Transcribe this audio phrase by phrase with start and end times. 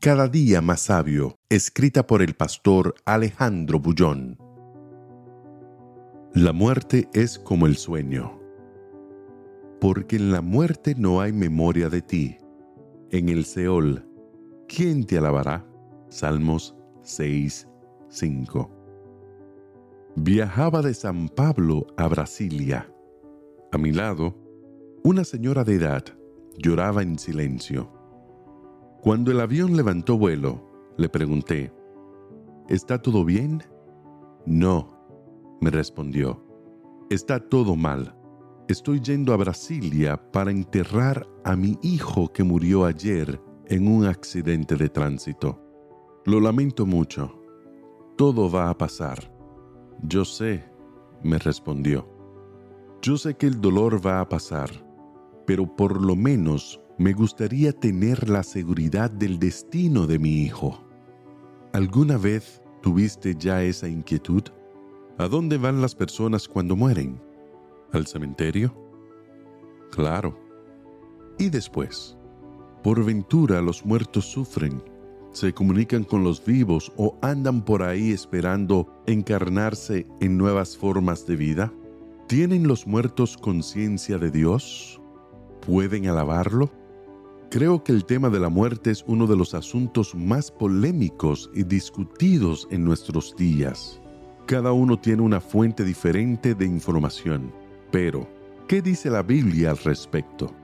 [0.00, 4.38] Cada día más sabio, escrita por el pastor Alejandro Bullón.
[6.32, 8.40] La muerte es como el sueño,
[9.78, 12.38] porque en la muerte no hay memoria de ti.
[13.10, 14.08] En el Seol,
[14.68, 15.66] ¿quién te alabará?
[16.08, 17.68] Salmos 6,
[18.08, 18.70] 5.
[20.16, 22.90] Viajaba de San Pablo a Brasilia.
[23.70, 24.34] A mi lado,
[25.04, 26.04] una señora de edad
[26.56, 27.99] lloraba en silencio
[29.02, 31.72] cuando el avión levantó vuelo, le pregunté,
[32.70, 33.64] ¿Está todo bien?
[34.46, 34.96] No,
[35.60, 36.40] me respondió.
[37.10, 38.16] Está todo mal.
[38.68, 44.76] Estoy yendo a Brasilia para enterrar a mi hijo que murió ayer en un accidente
[44.76, 45.60] de tránsito.
[46.24, 47.42] Lo lamento mucho.
[48.16, 49.34] Todo va a pasar.
[50.04, 50.64] Yo sé,
[51.24, 52.08] me respondió.
[53.02, 54.70] Yo sé que el dolor va a pasar,
[55.44, 60.84] pero por lo menos me gustaría tener la seguridad del destino de mi hijo.
[61.72, 64.42] ¿Alguna vez tuviste ya esa inquietud?
[65.16, 67.18] ¿A dónde van las personas cuando mueren?
[67.92, 68.76] ¿Al cementerio?
[69.90, 70.38] Claro.
[71.38, 72.18] ¿Y después?
[72.82, 74.82] ¿Por ventura los muertos sufren?
[75.32, 81.36] ¿Se comunican con los vivos o andan por ahí esperando encarnarse en nuevas formas de
[81.36, 81.72] vida?
[82.26, 85.00] ¿Tienen los muertos conciencia de Dios?
[85.62, 86.70] ¿Pueden alabarlo?
[87.50, 91.64] Creo que el tema de la muerte es uno de los asuntos más polémicos y
[91.64, 94.00] discutidos en nuestros días.
[94.46, 97.52] Cada uno tiene una fuente diferente de información.
[97.90, 98.28] Pero,
[98.68, 100.54] ¿qué dice la Biblia al respecto?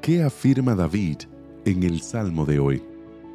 [0.00, 1.18] ¿Qué afirma David
[1.66, 2.82] en el Salmo de hoy?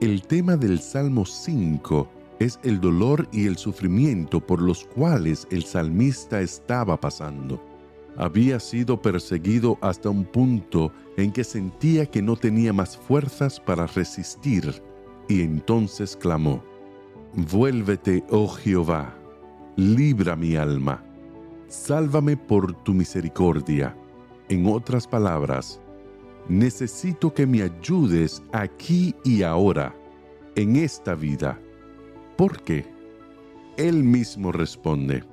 [0.01, 5.63] El tema del Salmo 5 es el dolor y el sufrimiento por los cuales el
[5.63, 7.61] salmista estaba pasando
[8.17, 13.87] había sido perseguido hasta un punto en que sentía que no tenía más fuerzas para
[13.87, 14.81] resistir,
[15.27, 16.63] y entonces clamó,
[17.33, 19.13] Vuélvete, oh Jehová,
[19.75, 21.03] libra mi alma,
[21.67, 23.95] sálvame por tu misericordia.
[24.47, 25.81] En otras palabras,
[26.47, 29.95] necesito que me ayudes aquí y ahora,
[30.55, 31.59] en esta vida.
[32.37, 32.85] ¿Por qué?
[33.77, 35.23] Él mismo responde,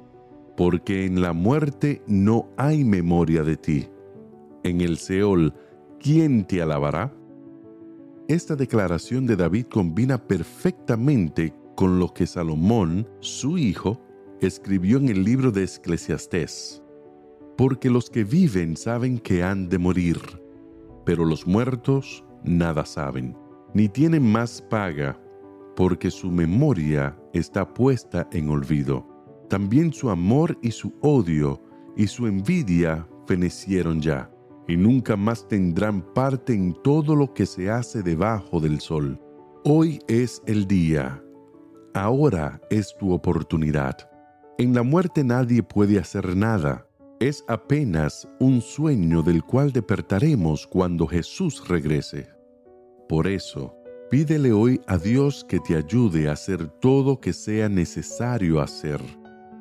[0.56, 3.88] porque en la muerte no hay memoria de ti.
[4.64, 5.54] En el Seol,
[5.98, 7.12] ¿quién te alabará?
[8.28, 14.00] Esta declaración de David combina perfectamente con lo que Salomón, su hijo,
[14.40, 16.82] escribió en el libro de Eclesiastés.
[17.56, 20.18] Porque los que viven saben que han de morir,
[21.04, 23.36] pero los muertos nada saben,
[23.74, 25.20] ni tienen más paga,
[25.76, 29.11] porque su memoria está puesta en olvido
[29.52, 31.60] también su amor y su odio
[31.94, 34.30] y su envidia fenecieron ya,
[34.66, 39.20] y nunca más tendrán parte en todo lo que se hace debajo del sol.
[39.64, 41.22] Hoy es el día,
[41.92, 44.08] ahora es tu oportunidad.
[44.56, 46.86] En la muerte nadie puede hacer nada,
[47.20, 52.30] es apenas un sueño del cual despertaremos cuando Jesús regrese.
[53.06, 53.76] Por eso,
[54.10, 59.02] pídele hoy a Dios que te ayude a hacer todo que sea necesario hacer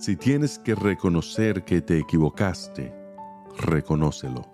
[0.01, 2.91] si tienes que reconocer que te equivocaste,
[3.59, 4.51] reconócelo.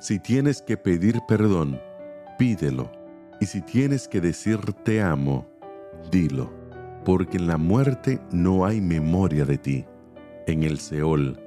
[0.00, 1.78] Si tienes que pedir perdón,
[2.38, 2.90] pídelo.
[3.42, 5.46] Y si tienes que decir te amo,
[6.10, 6.50] dilo.
[7.04, 9.84] Porque en la muerte no hay memoria de ti.
[10.46, 11.38] En el Seol,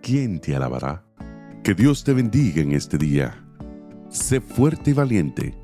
[0.00, 1.04] ¿quién te alabará?
[1.62, 3.44] Que Dios te bendiga en este día.
[4.08, 5.54] Sé fuerte y valiente.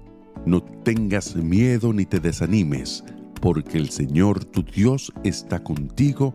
[0.45, 3.03] No tengas miedo ni te desanimes,
[3.41, 6.35] porque el Señor tu Dios está contigo